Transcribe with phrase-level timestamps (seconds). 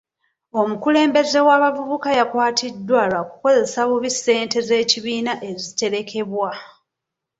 [0.61, 6.49] Omukulembeze w'abavubuka yakwatiddwa lwa kukozesa bubi ssente z'ekibiina eziterekebwa.